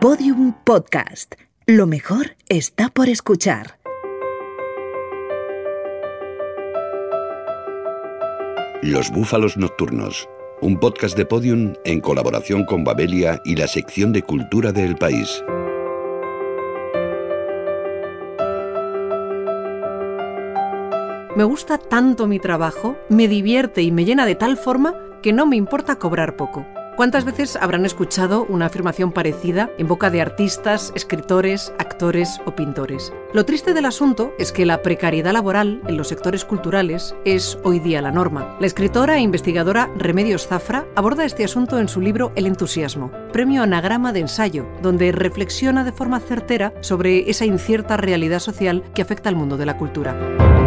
[0.00, 1.34] Podium Podcast.
[1.66, 3.80] Lo mejor está por escuchar.
[8.80, 10.28] Los Búfalos Nocturnos,
[10.60, 15.42] un podcast de Podium en colaboración con Babelia y la sección de cultura del país.
[21.34, 25.44] Me gusta tanto mi trabajo, me divierte y me llena de tal forma que no
[25.44, 26.64] me importa cobrar poco.
[26.98, 33.12] ¿Cuántas veces habrán escuchado una afirmación parecida en boca de artistas, escritores, actores o pintores?
[33.32, 37.78] Lo triste del asunto es que la precariedad laboral en los sectores culturales es hoy
[37.78, 38.56] día la norma.
[38.58, 43.62] La escritora e investigadora Remedios Zafra aborda este asunto en su libro El entusiasmo, premio
[43.62, 49.28] anagrama de ensayo, donde reflexiona de forma certera sobre esa incierta realidad social que afecta
[49.28, 50.57] al mundo de la cultura.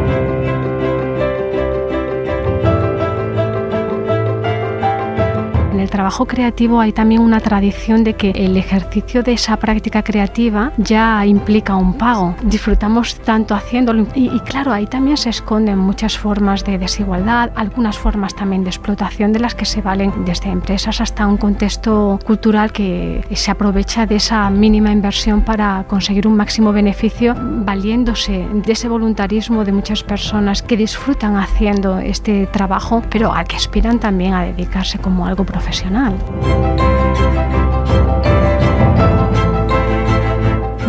[5.91, 11.23] Trabajo creativo hay también una tradición de que el ejercicio de esa práctica creativa ya
[11.27, 12.33] implica un pago.
[12.41, 17.97] Disfrutamos tanto haciéndolo y, y, claro, ahí también se esconden muchas formas de desigualdad, algunas
[17.97, 22.71] formas también de explotación de las que se valen desde empresas hasta un contexto cultural
[22.71, 28.87] que se aprovecha de esa mínima inversión para conseguir un máximo beneficio valiéndose de ese
[28.87, 34.43] voluntarismo de muchas personas que disfrutan haciendo este trabajo, pero al que aspiran también a
[34.43, 37.40] dedicarse como algo profesional profesional.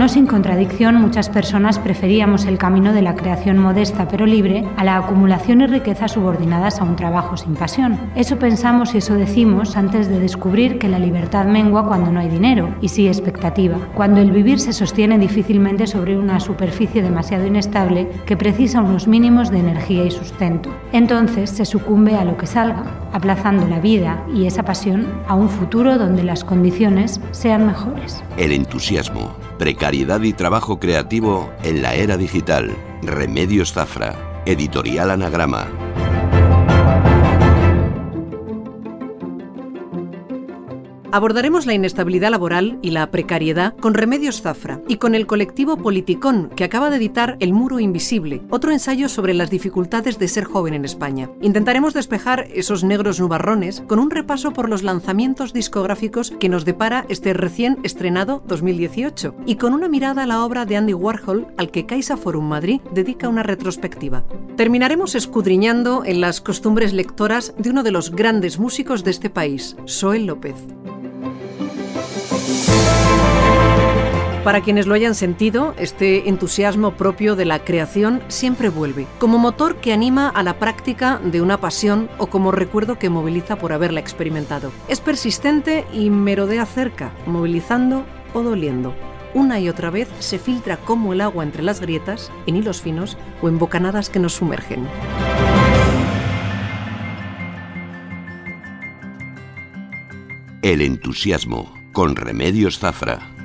[0.03, 4.83] No sin contradicción, muchas personas preferíamos el camino de la creación modesta pero libre a
[4.83, 8.01] la acumulación y riqueza subordinadas a un trabajo sin pasión.
[8.17, 12.29] Eso pensamos y eso decimos antes de descubrir que la libertad mengua cuando no hay
[12.29, 18.11] dinero y sí expectativa, cuando el vivir se sostiene difícilmente sobre una superficie demasiado inestable
[18.27, 20.69] que precisa unos mínimos de energía y sustento.
[20.93, 25.49] Entonces se sucumbe a lo que salga, aplazando la vida y esa pasión a un
[25.49, 28.25] futuro donde las condiciones sean mejores.
[28.37, 29.37] El entusiasmo,
[29.93, 32.75] precariedad y trabajo creativo en la era digital.
[33.03, 35.82] Remedios Zafra, editorial Anagrama.
[41.15, 46.49] Abordaremos la inestabilidad laboral y la precariedad con Remedios Zafra y con el colectivo Politicón,
[46.57, 50.73] que acaba de editar El Muro Invisible, otro ensayo sobre las dificultades de ser joven
[50.73, 51.29] en España.
[51.43, 57.05] Intentaremos despejar esos negros nubarrones con un repaso por los lanzamientos discográficos que nos depara
[57.11, 61.71] este recién estrenado 2018 y con una mirada a la obra de Andy Warhol al
[61.71, 64.25] que Caixa Forum Madrid dedica una retrospectiva.
[64.57, 69.77] Terminaremos escudriñando en las costumbres lectoras de uno de los grandes músicos de este país,
[69.85, 70.55] Soel López.
[74.45, 79.77] Para quienes lo hayan sentido, este entusiasmo propio de la creación siempre vuelve, como motor
[79.77, 84.01] que anima a la práctica de una pasión o como recuerdo que moviliza por haberla
[84.01, 84.73] experimentado.
[84.89, 88.97] Es persistente y merodea cerca, movilizando o doliendo.
[89.33, 93.17] Una y otra vez se filtra como el agua entre las grietas, en hilos finos
[93.43, 94.89] o en bocanadas que nos sumergen.
[100.63, 103.42] El entusiasmo con Remedios Zafra.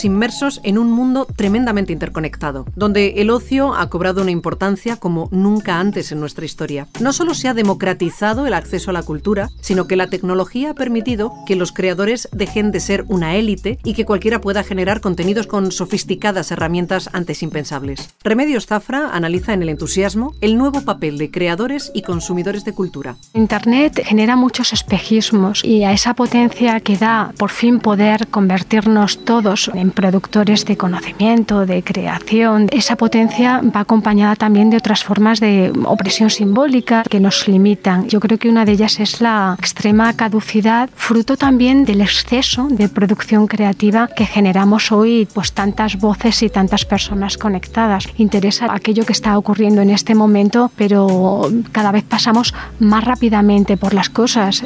[0.00, 5.28] Vivimos inmersos en un mundo tremendamente interconectado, donde el ocio ha cobrado una importancia como
[5.30, 6.86] nunca antes en nuestra historia.
[7.00, 10.74] No solo se ha democratizado el acceso a la cultura, sino que la tecnología ha
[10.74, 15.46] permitido que los creadores dejen de ser una élite y que cualquiera pueda generar contenidos
[15.46, 18.10] con sofisticadas herramientas antes impensables.
[18.22, 23.16] Remedios Zafra analiza en el entusiasmo el nuevo papel de creadores y consumidores de cultura.
[23.34, 29.70] Internet genera muchos espejismos y a esa potencia que da por fin poder convertirnos todos
[29.74, 32.68] en productores de conocimiento, de creación.
[32.70, 38.08] Esa potencia va acompañada también de otras formas de opresión simbólica que nos limitan.
[38.08, 42.88] Yo creo que una de ellas es la extrema caducidad, fruto también del exceso de
[42.88, 48.06] producción creativa que generamos hoy, pues tantas voces y tantas personas conectadas.
[48.16, 53.94] Interesa aquello que está ocurriendo en este momento, pero cada vez pasamos más rápidamente por
[53.94, 54.62] las cosas.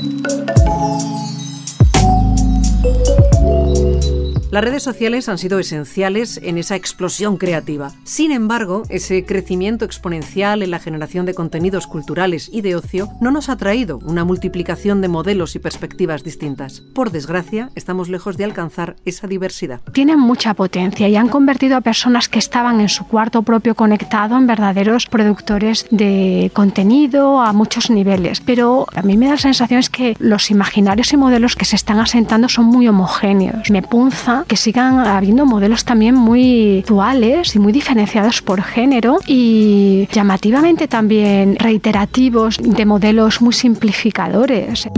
[4.54, 7.90] Las redes sociales han sido esenciales en esa explosión creativa.
[8.04, 13.32] Sin embargo, ese crecimiento exponencial en la generación de contenidos culturales y de ocio no
[13.32, 16.82] nos ha traído una multiplicación de modelos y perspectivas distintas.
[16.94, 19.80] Por desgracia, estamos lejos de alcanzar esa diversidad.
[19.90, 24.36] Tienen mucha potencia y han convertido a personas que estaban en su cuarto propio conectado
[24.36, 28.40] en verdaderos productores de contenido a muchos niveles.
[28.40, 31.74] Pero a mí me da la sensación es que los imaginarios y modelos que se
[31.74, 33.68] están asentando son muy homogéneos.
[33.68, 40.08] Me punza que sigan habiendo modelos también muy actuales y muy diferenciados por género y
[40.12, 44.88] llamativamente también reiterativos de modelos muy simplificadores.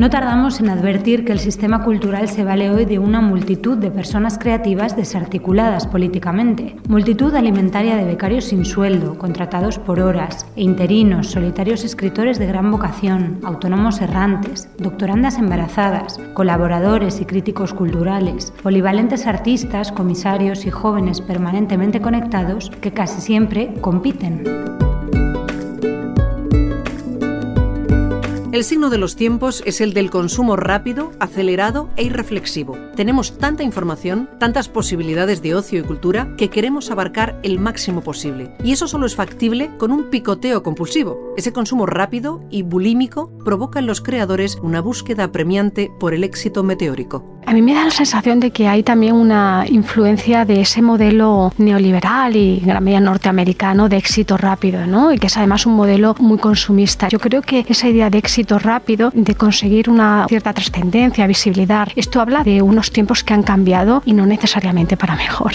[0.00, 3.90] No tardamos en advertir que el sistema cultural se vale hoy de una multitud de
[3.90, 11.26] personas creativas desarticuladas políticamente, multitud alimentaria de becarios sin sueldo, contratados por horas, e interinos,
[11.26, 19.92] solitarios escritores de gran vocación, autónomos errantes, doctorandas embarazadas, colaboradores y críticos culturales, polivalentes artistas,
[19.92, 24.44] comisarios y jóvenes permanentemente conectados que casi siempre compiten.
[28.52, 32.76] El signo de los tiempos es el del consumo rápido, acelerado e irreflexivo.
[32.96, 38.52] Tenemos tanta información, tantas posibilidades de ocio y cultura que queremos abarcar el máximo posible.
[38.64, 41.32] Y eso solo es factible con un picoteo compulsivo.
[41.36, 46.64] Ese consumo rápido y bulímico provoca en los creadores una búsqueda apremiante por el éxito
[46.64, 47.29] meteórico.
[47.50, 51.52] A mí me da la sensación de que hay también una influencia de ese modelo
[51.58, 55.12] neoliberal y gran medida norteamericano de éxito rápido, ¿no?
[55.12, 57.08] Y que es además un modelo muy consumista.
[57.08, 61.88] Yo creo que esa idea de éxito rápido, de conseguir una cierta trascendencia, visibilidad.
[61.96, 65.54] Esto habla de unos tiempos que han cambiado y no necesariamente para mejor.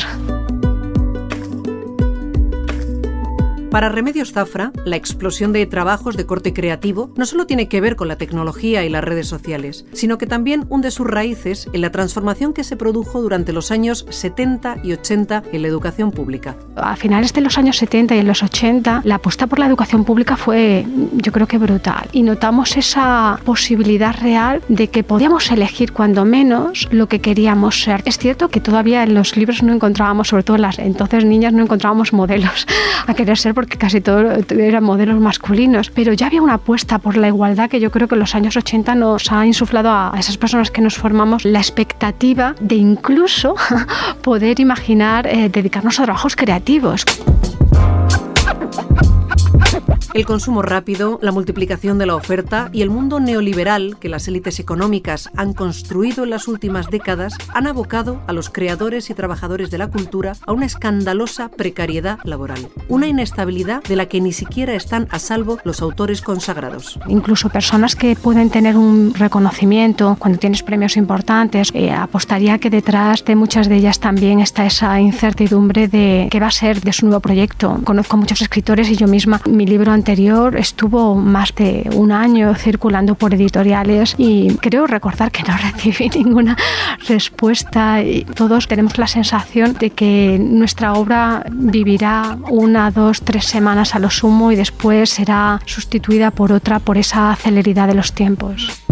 [3.76, 7.98] Para Remedios Zafra, la explosión de trabajos de corte creativo no solo tiene que ver
[7.98, 11.92] con la tecnología y las redes sociales, sino que también hunde sus raíces en la
[11.92, 16.56] transformación que se produjo durante los años 70 y 80 en la educación pública.
[16.78, 20.06] A finales de los años 70 y en los 80, la apuesta por la educación
[20.06, 22.08] pública fue, yo creo que brutal.
[22.14, 28.04] Y notamos esa posibilidad real de que podíamos elegir cuando menos lo que queríamos ser.
[28.06, 31.52] Es cierto que todavía en los libros no encontrábamos, sobre todo en las entonces niñas,
[31.52, 32.66] no encontrábamos modelos
[33.08, 37.18] a querer ser porque casi todos eran modelos masculinos, pero ya había una apuesta por
[37.18, 40.38] la igualdad que yo creo que en los años 80 nos ha insuflado a esas
[40.38, 43.56] personas que nos formamos la expectativa de incluso
[44.22, 47.06] poder imaginar eh, dedicarnos a trabajos creativos.
[50.16, 54.62] El consumo rápido, la multiplicación de la oferta y el mundo neoliberal que las élites
[54.62, 59.78] económicas han construido en las últimas décadas han abocado a los creadores y trabajadores de
[59.78, 65.10] la cultura a una escandalosa precariedad laboral, una inestabilidad de la que ni siquiera están
[65.12, 66.98] a salvo los autores consagrados.
[67.10, 73.26] Incluso personas que pueden tener un reconocimiento cuando tienes premios importantes, eh, apostaría que detrás
[73.26, 77.06] de muchas de ellas también está esa incertidumbre de qué va a ser de su
[77.06, 77.82] nuevo proyecto.
[77.84, 79.92] Conozco muchos escritores y yo misma, mi libro
[80.56, 86.56] estuvo más de un año circulando por editoriales y creo recordar que no recibí ninguna
[87.08, 88.00] respuesta
[88.36, 94.10] todos tenemos la sensación de que nuestra obra vivirá una, dos, tres semanas a lo
[94.10, 98.84] sumo y después será sustituida por otra por esa celeridad de los tiempos.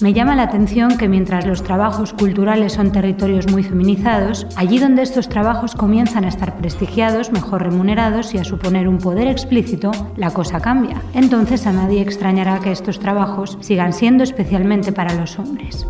[0.00, 5.02] Me llama la atención que mientras los trabajos culturales son territorios muy feminizados, allí donde
[5.02, 10.30] estos trabajos comienzan a estar prestigiados, mejor remunerados y a suponer un poder explícito, la
[10.30, 11.02] cosa cambia.
[11.12, 15.86] Entonces a nadie extrañará que estos trabajos sigan siendo especialmente para los hombres.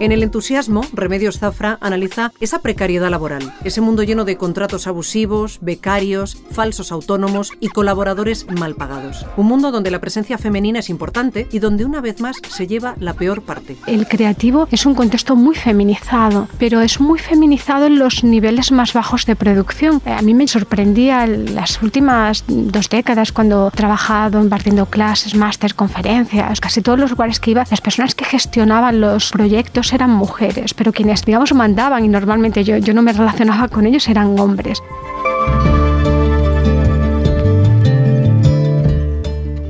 [0.00, 5.58] En el entusiasmo, Remedios Zafra analiza esa precariedad laboral, ese mundo lleno de contratos abusivos,
[5.60, 9.26] becarios, falsos autónomos y colaboradores mal pagados.
[9.36, 12.94] Un mundo donde la presencia femenina es importante y donde una vez más se lleva
[13.00, 13.76] la peor parte.
[13.88, 18.92] El creativo es un contexto muy feminizado, pero es muy feminizado en los niveles más
[18.92, 20.00] bajos de producción.
[20.06, 26.60] A mí me sorprendía las últimas dos décadas cuando he trabajado impartiendo clases, máster, conferencias,
[26.60, 30.92] casi todos los lugares que iba, las personas que gestionaban los proyectos eran mujeres, pero
[30.92, 34.82] quienes, digamos, mandaban y normalmente yo, yo no me relacionaba con ellos eran hombres.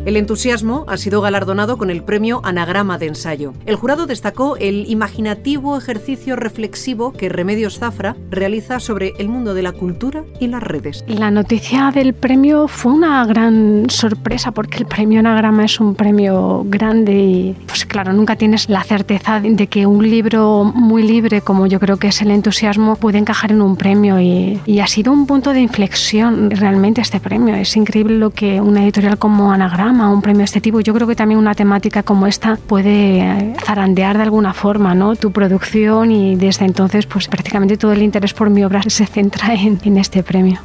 [0.08, 3.52] El entusiasmo ha sido galardonado con el premio Anagrama de Ensayo.
[3.66, 9.60] El jurado destacó el imaginativo ejercicio reflexivo que Remedios Zafra realiza sobre el mundo de
[9.60, 11.04] la cultura y las redes.
[11.06, 16.64] La noticia del premio fue una gran sorpresa porque el premio Anagrama es un premio
[16.64, 21.66] grande y, pues claro, nunca tienes la certeza de que un libro muy libre como
[21.66, 25.12] yo creo que es el entusiasmo puede encajar en un premio y, y ha sido
[25.12, 27.54] un punto de inflexión realmente este premio.
[27.54, 30.80] Es increíble lo que una editorial como Anagrama a un premio de este tipo.
[30.80, 35.16] Yo creo que también una temática como esta puede eh, zarandear de alguna forma ¿no?
[35.16, 39.54] tu producción y desde entonces pues prácticamente todo el interés por mi obra se centra
[39.54, 40.60] en, en este premio.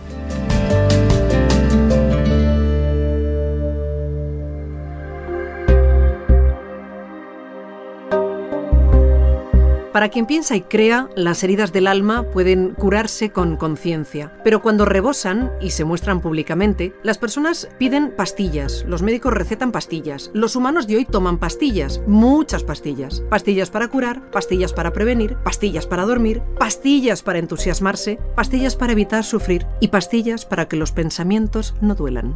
[9.93, 14.33] Para quien piensa y crea, las heridas del alma pueden curarse con conciencia.
[14.43, 20.31] Pero cuando rebosan y se muestran públicamente, las personas piden pastillas, los médicos recetan pastillas,
[20.33, 23.21] los humanos de hoy toman pastillas, muchas pastillas.
[23.29, 29.23] Pastillas para curar, pastillas para prevenir, pastillas para dormir, pastillas para entusiasmarse, pastillas para evitar
[29.23, 32.35] sufrir y pastillas para que los pensamientos no duelan.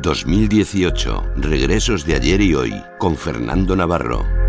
[0.00, 1.34] 2018.
[1.36, 4.39] Regresos de ayer y hoy con Fernando Navarro.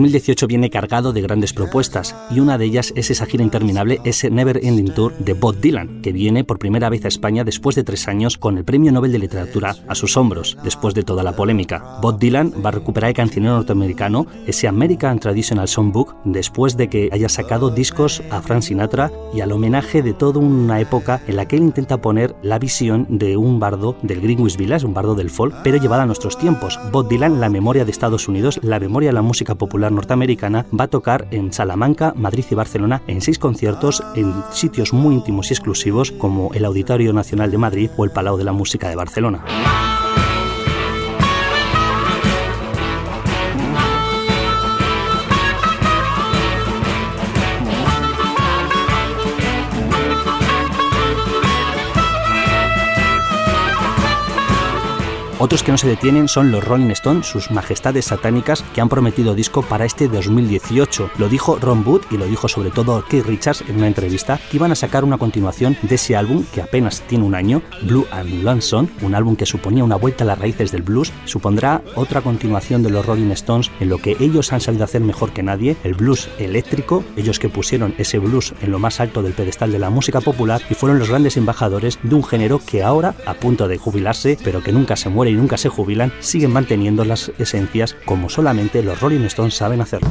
[0.00, 4.30] 2018 viene cargado de grandes propuestas y una de ellas es esa gira interminable, ese
[4.30, 7.84] Never Ending Tour de Bob Dylan, que viene por primera vez a España después de
[7.84, 11.36] tres años con el Premio Nobel de Literatura a sus hombros, después de toda la
[11.36, 11.98] polémica.
[12.00, 17.10] Bob Dylan va a recuperar el cancionero norteamericano, ese American Traditional Songbook, después de que
[17.12, 21.46] haya sacado discos a Frank Sinatra y al homenaje de toda una época en la
[21.46, 25.28] que él intenta poner la visión de un bardo del Greenwich Village, un bardo del
[25.28, 26.80] folk, pero llevada a nuestros tiempos.
[26.90, 30.84] Bob Dylan, la memoria de Estados Unidos, la memoria de la música popular norteamericana, va
[30.84, 35.54] a tocar en Salamanca, Madrid y Barcelona en seis conciertos en sitios muy íntimos y
[35.54, 39.44] exclusivos como el Auditorio Nacional de Madrid o el Palau de la Música de Barcelona.
[55.42, 59.34] Otros que no se detienen son los Rolling Stones, sus majestades satánicas que han prometido
[59.34, 61.12] disco para este 2018.
[61.16, 64.58] Lo dijo Ron Wood y lo dijo sobre todo Keith Richards en una entrevista que
[64.58, 68.42] iban a sacar una continuación de ese álbum que apenas tiene un año, Blue and
[68.42, 72.82] Lonesome, un álbum que suponía una vuelta a las raíces del blues, supondrá otra continuación
[72.82, 75.94] de los Rolling Stones en lo que ellos han sabido hacer mejor que nadie, el
[75.94, 79.88] blues eléctrico, ellos que pusieron ese blues en lo más alto del pedestal de la
[79.88, 83.78] música popular y fueron los grandes embajadores de un género que ahora, a punto de
[83.78, 88.28] jubilarse, pero que nunca se muere y nunca se jubilan, siguen manteniendo las esencias como
[88.28, 90.10] solamente los Rolling Stones saben hacerlo.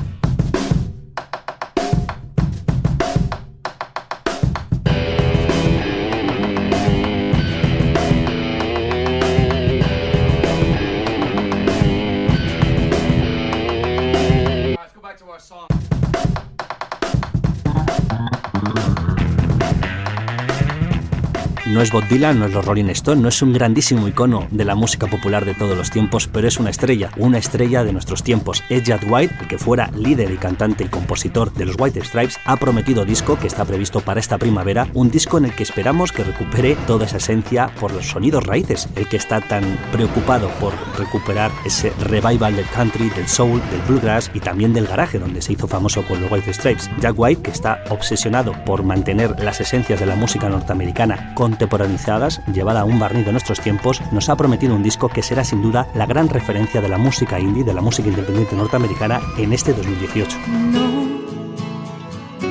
[21.79, 24.65] No es Bob Dylan, no es los Rolling Stones, no es un grandísimo icono de
[24.65, 28.21] la música popular de todos los tiempos, pero es una estrella, una estrella de nuestros
[28.21, 28.65] tiempos.
[28.67, 32.57] Ed White, el que fuera líder y cantante y compositor de los White Stripes, ha
[32.57, 36.25] prometido disco que está previsto para esta primavera, un disco en el que esperamos que
[36.25, 41.49] recupere toda esa esencia por los sonidos raíces, el que está tan preocupado por recuperar
[41.63, 45.69] ese revival del country, del soul, del bluegrass y también del garaje donde se hizo
[45.69, 46.89] famoso con los White Stripes.
[46.99, 52.41] Jack White, que está obsesionado por mantener las esencias de la música norteamericana con contemporanizadas,
[52.51, 55.61] llevada a un barniz de nuestros tiempos, nos ha prometido un disco que será sin
[55.61, 59.73] duda la gran referencia de la música indie, de la música independiente norteamericana en este
[59.73, 60.37] 2018.
[60.71, 61.19] No,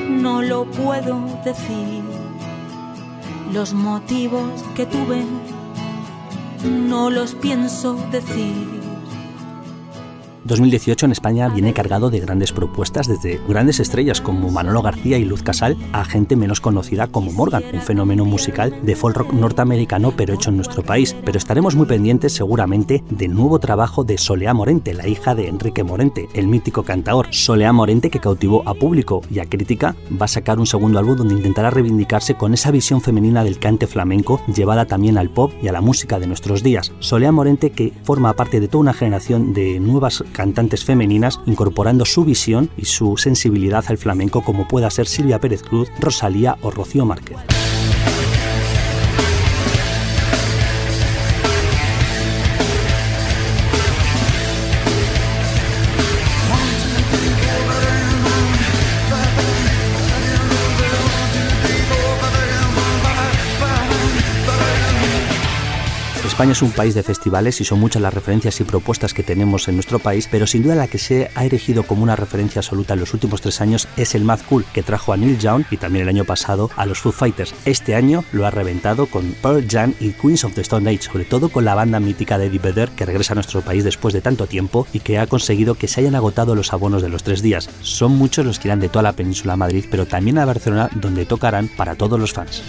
[0.09, 2.03] no lo puedo decir.
[3.51, 5.25] Los motivos que tuve,
[6.63, 8.78] no los pienso decir
[10.49, 15.23] 2018 en España viene cargado de grandes propuestas, desde grandes estrellas como Manolo García y
[15.23, 20.11] Luz Casal a gente menos conocida como Morgan, un fenómeno musical de folk rock norteamericano
[20.17, 21.15] pero hecho en nuestro país.
[21.23, 25.83] Pero estaremos muy pendientes seguramente del nuevo trabajo de Soleá Morente, la hija de Enrique
[25.83, 27.27] Morente, el mítico cantador.
[27.29, 31.15] Soleá Morente que cautivó a público y a crítica va a sacar un segundo álbum
[31.15, 35.67] donde intentará reivindicarse con esa visión femenina del cante flamenco llevada también al pop y
[35.67, 36.91] a la música de nuestros días.
[36.97, 42.23] Soleá Morente que forma parte de toda una generación de nuevas cantantes femeninas incorporando su
[42.23, 47.05] visión y su sensibilidad al flamenco como pueda ser Silvia Pérez Cruz, Rosalía o Rocío
[47.05, 47.58] Márquez.
[66.39, 69.67] España es un país de festivales y son muchas las referencias y propuestas que tenemos
[69.67, 72.93] en nuestro país, pero sin duda la que se ha erigido como una referencia absoluta
[72.93, 75.75] en los últimos tres años es el Mad Cool, que trajo a Neil Young y
[75.75, 77.53] también el año pasado a los Foo Fighters.
[77.65, 81.25] Este año lo ha reventado con Pearl Jam y Queens of the Stone Age, sobre
[81.25, 84.21] todo con la banda mítica de Eddie Vedder, que regresa a nuestro país después de
[84.21, 87.41] tanto tiempo y que ha conseguido que se hayan agotado los abonos de los tres
[87.41, 87.69] días.
[87.81, 90.89] Son muchos los que irán de toda la península a Madrid, pero también a Barcelona,
[90.95, 92.63] donde tocarán para todos los fans.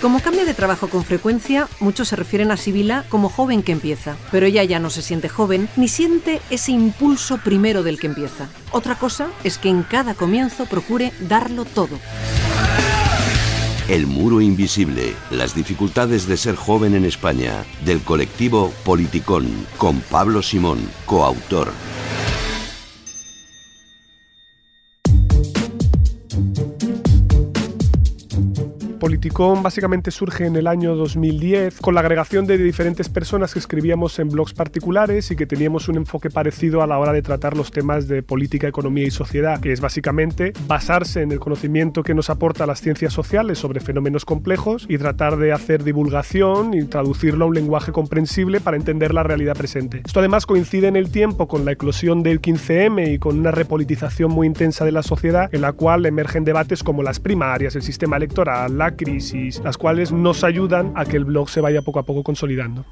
[0.00, 4.16] Como cambia de trabajo con frecuencia, muchos se refieren a Sibila como joven que empieza,
[4.30, 8.48] pero ella ya no se siente joven ni siente ese impulso primero del que empieza.
[8.72, 11.98] Otra cosa es que en cada comienzo procure darlo todo.
[13.88, 20.42] El muro invisible, las dificultades de ser joven en España, del colectivo Politicón, con Pablo
[20.42, 21.72] Simón, coautor.
[29.00, 34.18] Politicón básicamente surge en el año 2010 con la agregación de diferentes personas que escribíamos
[34.18, 37.70] en blogs particulares y que teníamos un enfoque parecido a la hora de tratar los
[37.70, 42.28] temas de política, economía y sociedad, que es básicamente basarse en el conocimiento que nos
[42.28, 47.48] aporta las ciencias sociales sobre fenómenos complejos y tratar de hacer divulgación y traducirlo a
[47.48, 50.02] un lenguaje comprensible para entender la realidad presente.
[50.04, 54.30] Esto además coincide en el tiempo con la eclosión del 15M y con una repolitización
[54.30, 58.18] muy intensa de la sociedad en la cual emergen debates como las primarias, el sistema
[58.18, 62.04] electoral, la crisis, las cuales nos ayudan a que el blog se vaya poco a
[62.04, 62.84] poco consolidando.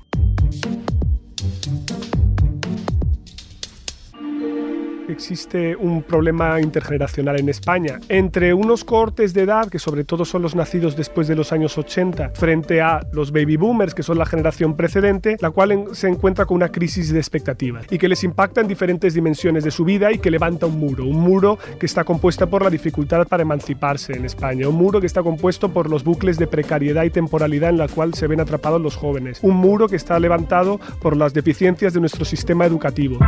[5.18, 10.42] Existe un problema intergeneracional en España entre unos cortes de edad que sobre todo son
[10.42, 14.26] los nacidos después de los años 80 frente a los baby boomers que son la
[14.26, 18.60] generación precedente, la cual se encuentra con una crisis de expectativas y que les impacta
[18.60, 22.04] en diferentes dimensiones de su vida y que levanta un muro, un muro que está
[22.04, 26.04] compuesto por la dificultad para emanciparse en España, un muro que está compuesto por los
[26.04, 29.88] bucles de precariedad y temporalidad en la cual se ven atrapados los jóvenes, un muro
[29.88, 33.18] que está levantado por las deficiencias de nuestro sistema educativo.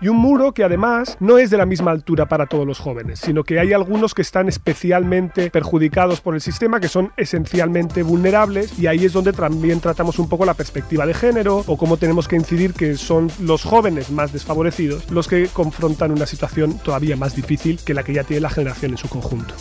[0.00, 3.20] Y un muro que además no es de la misma altura para todos los jóvenes,
[3.20, 8.78] sino que hay algunos que están especialmente perjudicados por el sistema, que son esencialmente vulnerables,
[8.78, 12.28] y ahí es donde también tratamos un poco la perspectiva de género o cómo tenemos
[12.28, 17.34] que incidir que son los jóvenes más desfavorecidos los que confrontan una situación todavía más
[17.34, 19.54] difícil que la que ya tiene la generación en su conjunto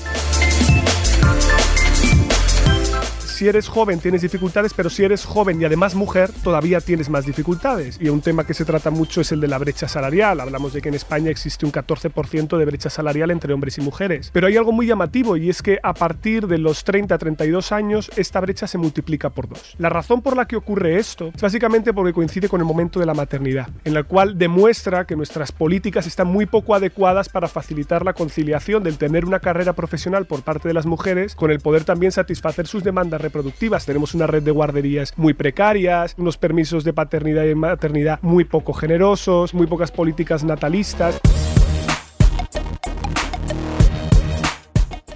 [3.38, 7.24] si eres joven tienes dificultades, pero si eres joven y además mujer, todavía tienes más
[7.24, 8.00] dificultades.
[8.02, 10.40] Y un tema que se trata mucho es el de la brecha salarial.
[10.40, 14.32] Hablamos de que en España existe un 14% de brecha salarial entre hombres y mujeres.
[14.34, 18.40] Pero hay algo muy llamativo y es que a partir de los 30-32 años esta
[18.40, 19.76] brecha se multiplica por dos.
[19.78, 23.06] La razón por la que ocurre esto es básicamente porque coincide con el momento de
[23.06, 28.04] la maternidad, en la cual demuestra que nuestras políticas están muy poco adecuadas para facilitar
[28.04, 31.84] la conciliación del tener una carrera profesional por parte de las mujeres con el poder
[31.84, 33.86] también satisfacer sus demandas reproductivas.
[33.86, 38.74] Tenemos una red de guarderías muy precarias, unos permisos de paternidad y maternidad muy poco
[38.74, 41.20] generosos, muy pocas políticas natalistas.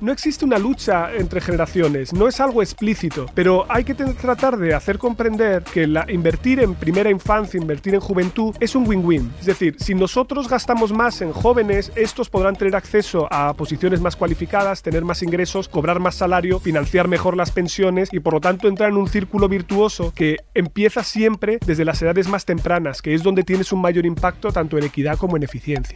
[0.01, 4.73] No existe una lucha entre generaciones, no es algo explícito, pero hay que tratar de
[4.73, 9.31] hacer comprender que invertir en primera infancia, invertir en juventud, es un win-win.
[9.39, 14.15] Es decir, si nosotros gastamos más en jóvenes, estos podrán tener acceso a posiciones más
[14.15, 18.67] cualificadas, tener más ingresos, cobrar más salario, financiar mejor las pensiones y por lo tanto
[18.67, 23.23] entrar en un círculo virtuoso que empieza siempre desde las edades más tempranas, que es
[23.23, 25.95] donde tienes un mayor impacto tanto en equidad como en eficiencia.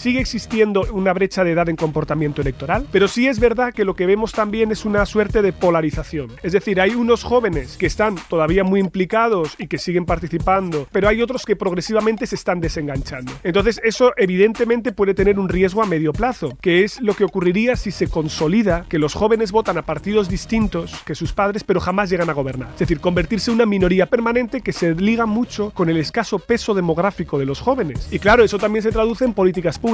[0.00, 3.94] Sigue existiendo una brecha de edad en comportamiento electoral, pero sí es verdad que lo
[3.94, 6.30] que vemos también es una suerte de polarización.
[6.42, 11.06] Es decir, hay unos jóvenes que están todavía muy implicados y que siguen participando, pero
[11.06, 13.30] hay otros que progresivamente se están desenganchando.
[13.44, 17.76] Entonces eso evidentemente puede tener un riesgo a medio plazo, que es lo que ocurriría
[17.76, 22.08] si se consolida que los jóvenes votan a partidos distintos que sus padres, pero jamás
[22.08, 22.70] llegan a gobernar.
[22.72, 26.72] Es decir, convertirse en una minoría permanente que se liga mucho con el escaso peso
[26.72, 28.08] demográfico de los jóvenes.
[28.10, 29.89] Y claro, eso también se traduce en políticas públicas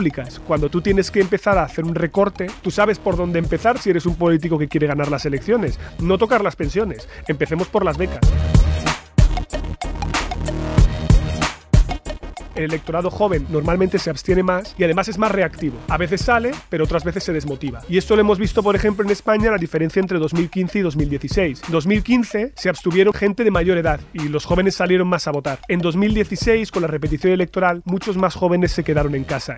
[0.46, 3.90] cuando tú tienes que empezar a hacer un recorte, tú sabes por dónde empezar si
[3.90, 5.78] eres un político que quiere ganar las elecciones.
[6.00, 7.08] No tocar las pensiones.
[7.26, 8.20] Empecemos por las becas.
[12.56, 15.76] El electorado joven normalmente se abstiene más y además es más reactivo.
[15.88, 17.82] A veces sale, pero otras veces se desmotiva.
[17.88, 21.62] Y esto lo hemos visto, por ejemplo, en España, la diferencia entre 2015 y 2016.
[21.66, 25.60] En 2015 se abstuvieron gente de mayor edad y los jóvenes salieron más a votar.
[25.68, 29.56] En 2016, con la repetición electoral, muchos más jóvenes se quedaron en casa.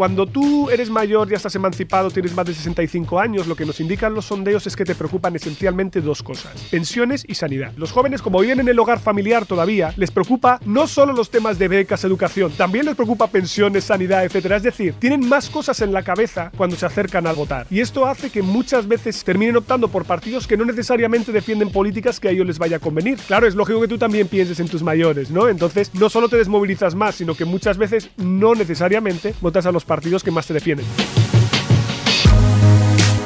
[0.00, 3.80] Cuando tú eres mayor, ya estás emancipado, tienes más de 65 años, lo que nos
[3.80, 7.74] indican los sondeos es que te preocupan esencialmente dos cosas, pensiones y sanidad.
[7.76, 11.58] Los jóvenes, como viven en el hogar familiar todavía, les preocupa no solo los temas
[11.58, 14.52] de becas, educación, también les preocupa pensiones, sanidad, etc.
[14.52, 17.66] Es decir, tienen más cosas en la cabeza cuando se acercan al votar.
[17.68, 22.18] Y esto hace que muchas veces terminen optando por partidos que no necesariamente defienden políticas
[22.18, 23.18] que a ellos les vaya a convenir.
[23.26, 25.46] Claro, es lógico que tú también pienses en tus mayores, ¿no?
[25.46, 29.84] Entonces, no solo te desmovilizas más, sino que muchas veces no necesariamente votas a los
[29.90, 30.86] partidos que más te defienden.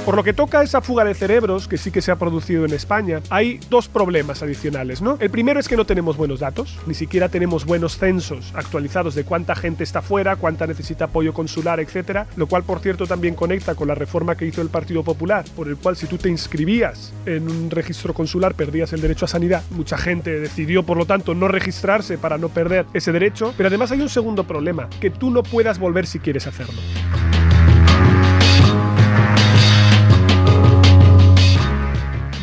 [0.05, 2.67] Por lo que toca a esa fuga de cerebros que sí que se ha producido
[2.67, 5.17] en España, hay dos problemas adicionales, ¿no?
[5.19, 9.25] El primero es que no tenemos buenos datos, ni siquiera tenemos buenos censos actualizados de
[9.25, 13.75] cuánta gente está fuera, cuánta necesita apoyo consular, etcétera, lo cual por cierto también conecta
[13.75, 17.15] con la reforma que hizo el Partido Popular, por el cual si tú te inscribías
[17.25, 19.63] en un registro consular perdías el derecho a sanidad.
[19.71, 23.91] Mucha gente decidió por lo tanto no registrarse para no perder ese derecho, pero además
[23.91, 26.79] hay un segundo problema, que tú no puedas volver si quieres hacerlo.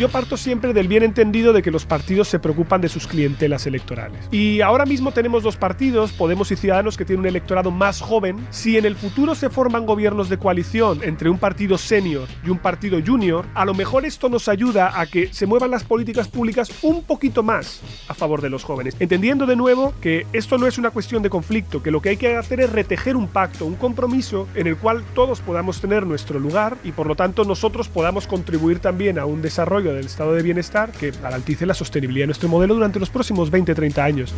[0.02, 3.68] Yo parto siempre del bien entendido de que los partidos se preocupan de sus clientelas
[3.68, 4.28] electorales.
[4.32, 8.44] Y ahora mismo tenemos dos partidos, Podemos y Ciudadanos, que tienen un electorado más joven.
[8.50, 12.58] Si en el futuro se forman gobiernos de coalición entre un partido senior y un
[12.58, 16.72] partido junior, a lo mejor esto nos ayuda a que se muevan las políticas públicas
[16.82, 18.96] un poquito más a favor de los jóvenes.
[19.00, 22.18] Entendiendo de nuevo que esto no es una cuestión de conflicto, que lo que hay
[22.18, 26.40] que hacer es retejer un pacto, un compromiso en el cual todos podamos tener nuestro
[26.40, 30.42] lugar y por lo tanto nosotros podamos contribuir también a un desarrollo del estado de
[30.42, 34.34] bienestar que garantice la sostenibilidad de nuestro modelo durante los próximos 20-30 años.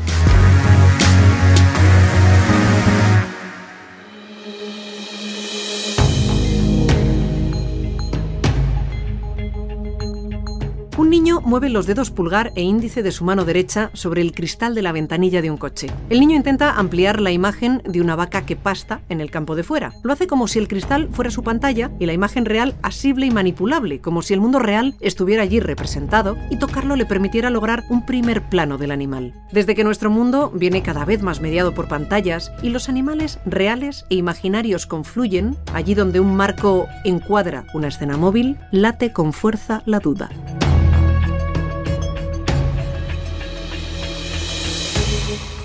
[11.13, 14.81] Niño mueve los dedos pulgar e índice de su mano derecha sobre el cristal de
[14.81, 15.91] la ventanilla de un coche.
[16.09, 19.61] El niño intenta ampliar la imagen de una vaca que pasta en el campo de
[19.61, 19.93] fuera.
[20.01, 23.29] Lo hace como si el cristal fuera su pantalla y la imagen real asible y
[23.29, 28.07] manipulable, como si el mundo real estuviera allí representado y tocarlo le permitiera lograr un
[28.07, 29.35] primer plano del animal.
[29.51, 34.05] Desde que nuestro mundo viene cada vez más mediado por pantallas y los animales reales
[34.09, 39.99] e imaginarios confluyen, allí donde un marco encuadra una escena móvil, late con fuerza la
[39.99, 40.31] duda.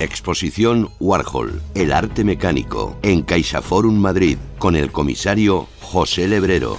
[0.01, 6.77] Exposición Warhol, el arte mecánico, en CaixaForum Madrid, con el comisario José Lebrero.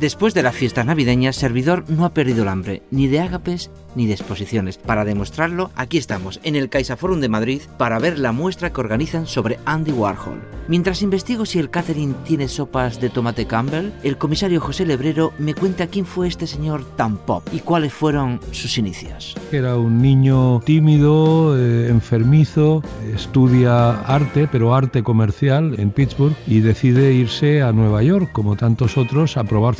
[0.00, 4.06] Después de la fiesta navideña, Servidor no ha perdido el hambre, ni de ágapes ni
[4.06, 4.78] de exposiciones.
[4.78, 9.26] Para demostrarlo, aquí estamos, en el CaixaForum de Madrid, para ver la muestra que organizan
[9.26, 10.40] sobre Andy Warhol.
[10.68, 15.54] Mientras investigo si el catering tiene sopas de tomate Campbell, el comisario José Lebrero me
[15.54, 19.36] cuenta quién fue este señor tan pop y cuáles fueron sus inicios.
[19.50, 22.82] Era un niño tímido, eh, enfermizo,
[23.12, 28.96] estudia arte, pero arte comercial en Pittsburgh y decide irse a Nueva York, como tantos
[28.96, 29.74] otros, a probar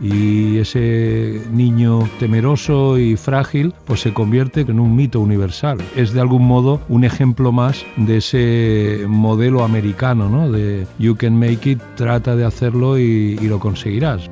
[0.00, 5.78] Y ese niño temeroso y frágil, pues se convierte en un mito universal.
[5.96, 10.50] Es de algún modo un ejemplo más de ese modelo americano, ¿no?
[10.50, 14.28] De you can make it, trata de hacerlo y lo conseguirás.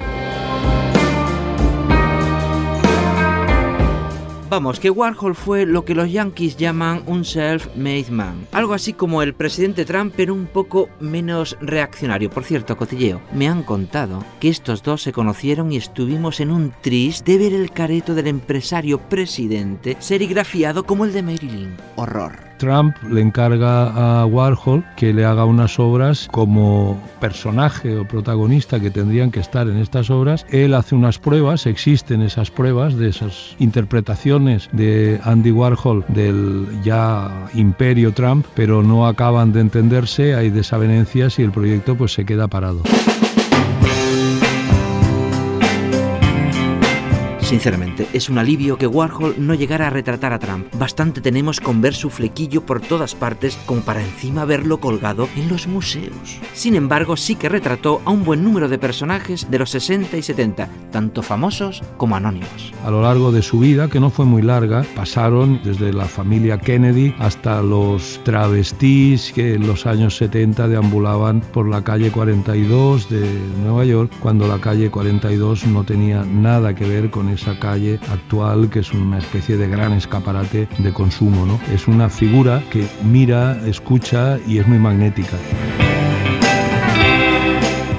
[4.49, 8.47] Vamos, que Warhol fue lo que los yankees llaman un self-made man.
[8.53, 12.31] Algo así como el presidente Trump, pero un poco menos reaccionario.
[12.31, 16.73] Por cierto, cotilleo, me han contado que estos dos se conocieron y estuvimos en un
[16.81, 21.77] tris de ver el careto del empresario presidente serigrafiado como el de Marilyn.
[21.97, 22.56] Horror.
[22.57, 28.91] Trump le encarga a Warhol que le haga unas obras como personaje o protagonista que
[28.91, 30.47] tendrían que estar en estas obras.
[30.51, 37.31] Él hace unas pruebas, existen esas pruebas de esas interpretaciones de Andy Warhol del ya
[37.55, 42.49] imperio Trump, pero no acaban de entenderse, hay desavenencias y el proyecto pues se queda
[42.49, 42.83] parado.
[47.47, 50.67] Sinceramente, es un alivio que Warhol no llegara a retratar a Trump.
[50.81, 55.49] Bastante tenemos con ver su flequillo por todas partes como para encima verlo colgado en
[55.49, 56.41] los museos.
[56.55, 60.23] Sin embargo, sí que retrató a un buen número de personajes de los 60 y
[60.23, 62.75] 70, tanto famosos como anónimos.
[62.85, 66.59] A lo largo de su vida, que no fue muy larga, pasaron desde la familia
[66.59, 73.25] Kennedy hasta los travestis que en los años 70 deambulaban por la calle 42 de
[73.63, 78.69] Nueva York, cuando la calle 42 no tenía nada que ver con esa calle actual
[78.69, 81.47] que es una especie de gran escaparate de consumo.
[81.47, 81.61] ¿no?
[81.73, 85.37] Es una figura que mira, escucha y es muy magnética.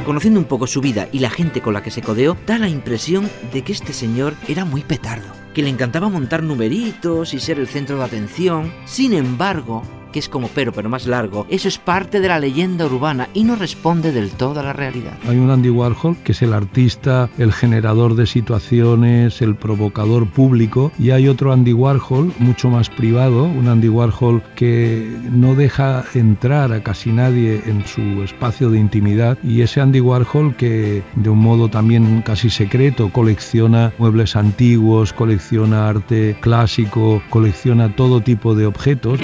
[0.06, 2.69] Conociendo un poco su vida y la gente con la que se codeó, da la
[2.69, 7.60] impresión de que este señor era muy petardo, que le encantaba montar numeritos y ser
[7.60, 8.71] el centro de atención.
[8.86, 12.86] Sin embargo, que es como pero pero más largo, eso es parte de la leyenda
[12.86, 15.17] urbana y no responde del todo a la realidad.
[15.28, 20.91] Hay un Andy Warhol que es el artista, el generador de situaciones, el provocador público
[21.00, 26.72] y hay otro Andy Warhol mucho más privado, un Andy Warhol que no deja entrar
[26.74, 31.39] a casi nadie en su espacio de intimidad y ese Andy Warhol que de un
[31.39, 39.20] modo también casi secreto colecciona muebles antiguos, colecciona arte clásico, colecciona todo tipo de objetos.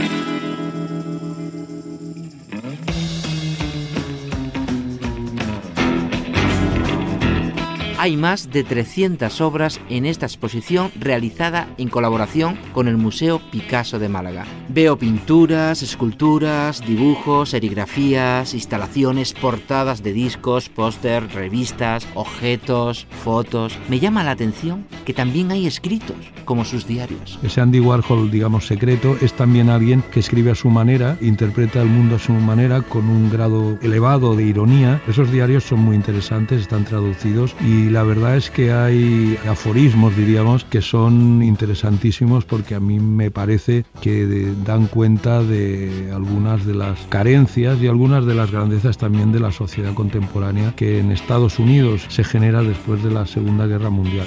[8.04, 13.98] Hay más de 300 obras en esta exposición realizada en colaboración con el Museo Picasso
[13.98, 14.44] de Málaga.
[14.68, 23.80] Veo pinturas, esculturas, dibujos, serigrafías, instalaciones, portadas de discos, póster, revistas, objetos, fotos.
[23.88, 27.40] Me llama la atención que también hay escritos, como sus diarios.
[27.42, 31.88] Ese Andy Warhol, digamos, secreto, es también alguien que escribe a su manera, interpreta el
[31.88, 35.02] mundo a su manera, con un grado elevado de ironía.
[35.08, 40.64] Esos diarios son muy interesantes, están traducidos y la verdad es que hay aforismos, diríamos,
[40.64, 44.26] que son interesantísimos porque a mí me parece que
[44.66, 49.52] dan cuenta de algunas de las carencias y algunas de las grandezas también de la
[49.52, 54.26] sociedad contemporánea que en Estados Unidos se genera después de la Segunda Guerra Mundial.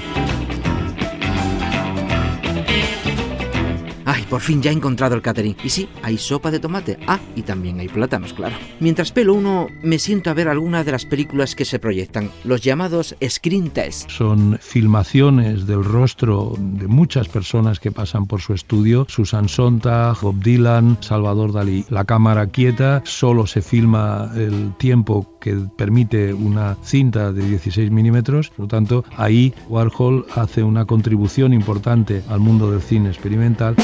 [4.29, 5.57] Por fin ya he encontrado el catering.
[5.63, 6.99] Y sí, hay sopa de tomate.
[7.07, 8.57] Ah, y también hay plátanos, claro.
[8.81, 12.61] Mientras pelo uno, me siento a ver algunas de las películas que se proyectan, los
[12.63, 14.13] llamados screen tests.
[14.13, 19.07] Son filmaciones del rostro de muchas personas que pasan por su estudio.
[19.09, 21.85] Susan Sontag, Bob Dylan, Salvador Dalí.
[21.91, 28.51] La cámara quieta, solo se filma el tiempo que permite una cinta de 16 milímetros.
[28.51, 33.77] Por lo tanto, ahí Warhol hace una contribución importante al mundo del cine experimental.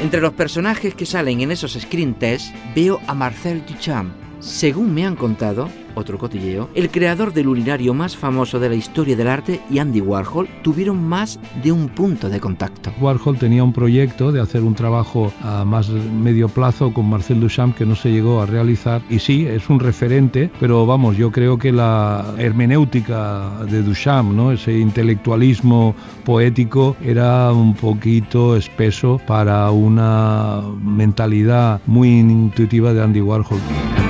[0.00, 4.25] Entre los personajes que salen en esos screen tests veo a Marcel Duchamp.
[4.40, 9.16] Según me han contado, otro cotilleo, el creador del urinario más famoso de la historia
[9.16, 12.92] del arte y Andy Warhol tuvieron más de un punto de contacto.
[13.00, 17.76] Warhol tenía un proyecto de hacer un trabajo a más medio plazo con Marcel Duchamp
[17.76, 21.58] que no se llegó a realizar y sí, es un referente, pero vamos, yo creo
[21.58, 24.52] que la hermenéutica de Duchamp, ¿no?
[24.52, 25.94] ese intelectualismo
[26.24, 34.05] poético era un poquito espeso para una mentalidad muy intuitiva de Andy Warhol.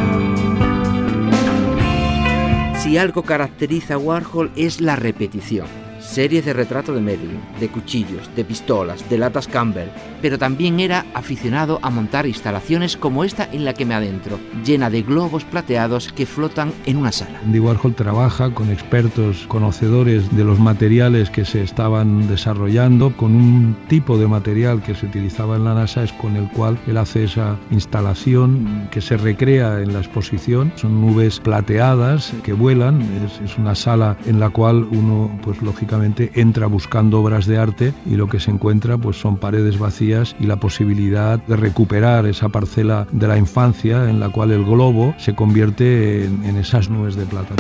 [2.87, 5.86] Si algo caracteriza a Warhol es la repetición.
[6.07, 9.89] Series de retrato de Marilyn, de cuchillos, de pistolas, de latas Campbell,
[10.23, 14.89] pero también era aficionado a montar instalaciones como esta en la que me adentro, llena
[14.89, 17.41] de globos plateados que flotan en una sala.
[17.45, 23.77] Andy Warhol trabaja con expertos conocedores de los materiales que se estaban desarrollando, con un
[23.89, 27.25] tipo de material que se utilizaba en la NASA, es con el cual él hace
[27.25, 30.73] esa instalación que se recrea en la exposición.
[30.77, 35.96] Son nubes plateadas que vuelan, es, es una sala en la cual uno, pues lógicamente,
[36.05, 40.47] entra buscando obras de arte y lo que se encuentra pues son paredes vacías y
[40.47, 45.35] la posibilidad de recuperar esa parcela de la infancia en la cual el globo se
[45.35, 47.55] convierte en, en esas nubes de plata.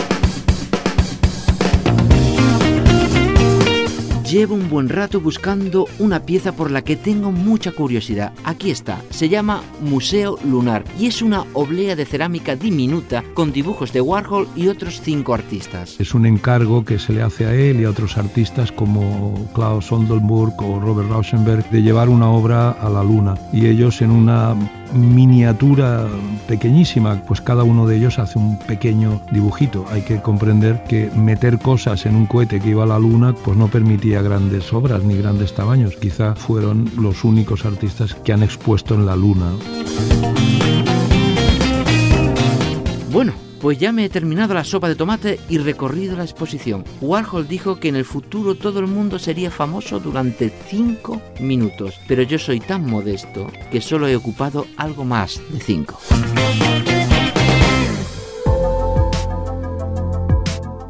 [4.30, 8.32] Llevo un buen rato buscando una pieza por la que tengo mucha curiosidad.
[8.42, 13.92] Aquí está, se llama Museo Lunar y es una oblea de cerámica diminuta con dibujos
[13.92, 15.94] de Warhol y otros cinco artistas.
[16.00, 19.92] Es un encargo que se le hace a él y a otros artistas como Klaus
[19.92, 24.56] Oldenburg o Robert Rauschenberg de llevar una obra a la luna y ellos en una
[24.92, 26.06] miniatura
[26.48, 29.84] pequeñísima, pues cada uno de ellos hace un pequeño dibujito.
[29.90, 33.56] Hay que comprender que meter cosas en un cohete que iba a la luna pues
[33.56, 35.96] no permitía grandes obras ni grandes tamaños.
[35.96, 39.52] Quizá fueron los únicos artistas que han expuesto en la luna.
[43.10, 46.84] Bueno, pues ya me he terminado la sopa de tomate y recorrido la exposición.
[47.00, 52.22] Warhol dijo que en el futuro todo el mundo sería famoso durante 5 minutos, pero
[52.22, 57.05] yo soy tan modesto que solo he ocupado algo más de 5.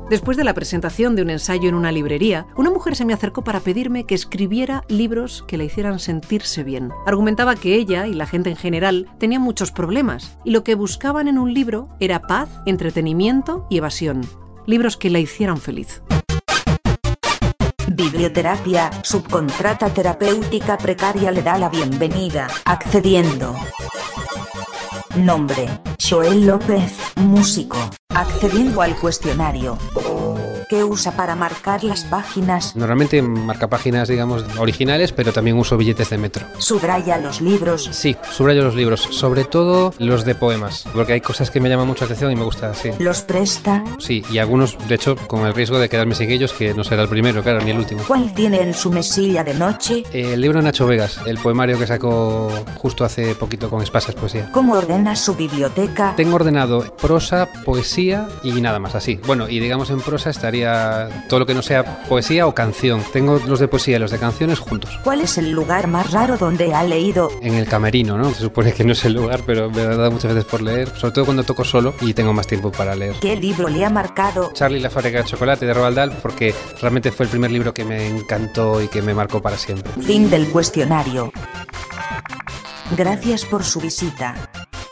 [0.09, 3.43] Después de la presentación de un ensayo en una librería, una mujer se me acercó
[3.43, 6.93] para pedirme que escribiera libros que la hicieran sentirse bien.
[7.07, 11.27] Argumentaba que ella y la gente en general tenían muchos problemas y lo que buscaban
[11.27, 14.21] en un libro era paz, entretenimiento y evasión.
[14.65, 16.03] Libros que la hicieran feliz.
[17.89, 23.57] Biblioterapia, subcontrata terapéutica precaria le da la bienvenida, accediendo.
[25.17, 25.67] Nombre,
[25.99, 27.77] Joel López, músico,
[28.17, 29.77] accediendo al cuestionario.
[30.69, 32.75] ¿Qué usa para marcar las páginas?
[32.75, 36.45] Normalmente marca páginas, digamos, originales, pero también uso billetes de metro.
[36.59, 37.89] ¿Subraya los libros?
[37.93, 41.87] Sí, subrayo los libros, sobre todo los de poemas, porque hay cosas que me llaman
[41.87, 42.91] mucho la atención y me gusta, sí.
[42.99, 43.85] ¿Los presta?
[44.01, 47.03] Sí, y algunos, de hecho, con el riesgo de quedarme sin ellos, que no será
[47.03, 48.03] el primero, claro, ni el último.
[48.05, 50.03] ¿Cuál tiene en su mesilla de noche?
[50.13, 54.51] el libro de Nacho Vegas, el poemario que sacó justo hace poquito con Espasas Poesía.
[54.51, 56.15] ¿Cómo ordena su biblioteca?
[56.17, 59.21] Tengo ordenado prosa, poesía y nada más así.
[59.27, 60.56] Bueno, y digamos en prosa estaría
[61.29, 63.03] todo lo que no sea poesía o canción.
[63.13, 64.99] Tengo los de poesía y los de canciones juntos.
[65.03, 67.31] ¿Cuál es el lugar más raro donde ha leído?
[67.43, 68.33] En el camerino, ¿no?
[68.33, 70.89] Se supone que no es el lugar, pero me ha dado muchas veces por leer,
[70.97, 73.17] sobre todo cuando toco solo y tengo más tiempo para leer.
[73.21, 74.51] ¿Qué libro le ha marcado?
[74.53, 77.85] Charlie la fábrica de chocolate de Roald Dahl, porque realmente fue el primer libro que
[77.85, 79.91] me encantó y que me marcó para siempre.
[80.03, 81.33] Fin del cuestionario.
[82.97, 84.35] Gracias por su visita.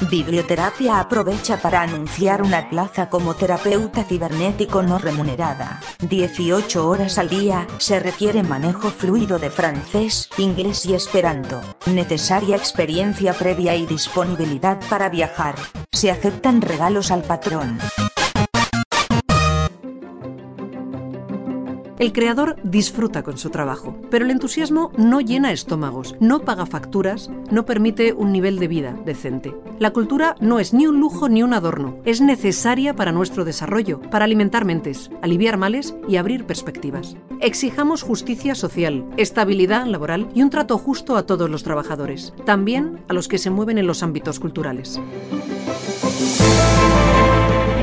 [0.01, 5.81] Biblioterapia aprovecha para anunciar una plaza como terapeuta cibernético no remunerada.
[6.01, 11.61] 18 horas al día, se requiere manejo fluido de francés, inglés y esperanto.
[11.87, 15.55] Necesaria experiencia previa y disponibilidad para viajar.
[15.93, 17.79] Se aceptan regalos al patrón.
[22.05, 27.31] El creador disfruta con su trabajo, pero el entusiasmo no llena estómagos, no paga facturas,
[27.51, 29.55] no permite un nivel de vida decente.
[29.79, 34.03] La cultura no es ni un lujo ni un adorno, es necesaria para nuestro desarrollo,
[34.11, 37.17] para alimentar mentes, aliviar males y abrir perspectivas.
[37.41, 43.15] Exijamos justicia social, estabilidad laboral y un trato justo a todos los trabajadores, también a
[43.15, 45.01] los que se mueven en los ámbitos culturales.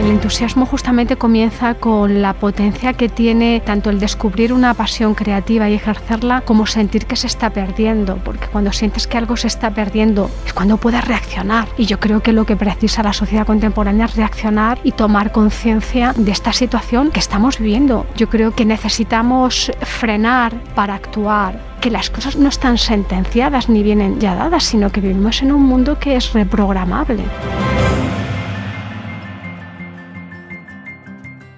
[0.01, 5.69] El entusiasmo justamente comienza con la potencia que tiene tanto el descubrir una pasión creativa
[5.69, 9.69] y ejercerla como sentir que se está perdiendo, porque cuando sientes que algo se está
[9.69, 11.67] perdiendo es cuando puedes reaccionar.
[11.77, 16.13] Y yo creo que lo que precisa la sociedad contemporánea es reaccionar y tomar conciencia
[16.17, 18.07] de esta situación que estamos viviendo.
[18.17, 24.19] Yo creo que necesitamos frenar para actuar, que las cosas no están sentenciadas ni vienen
[24.19, 27.23] ya dadas, sino que vivimos en un mundo que es reprogramable.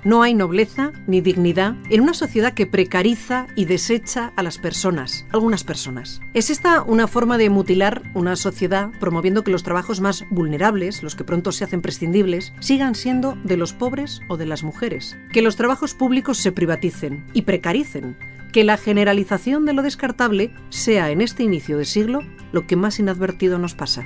[0.06, 5.26] No hay nobleza ni dignidad en una sociedad que precariza y desecha a las personas,
[5.32, 6.20] algunas personas.
[6.34, 11.16] ¿Es esta una forma de mutilar una sociedad promoviendo que los trabajos más vulnerables, los
[11.16, 15.18] que pronto se hacen prescindibles, sigan siendo de los pobres o de las mujeres?
[15.32, 18.18] Que los trabajos públicos se privaticen y precaricen.
[18.52, 22.20] Que la generalización de lo descartable sea en este inicio de siglo
[22.52, 24.06] lo que más inadvertido nos pasa.